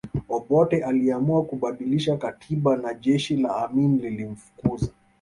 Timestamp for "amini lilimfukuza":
3.69-4.87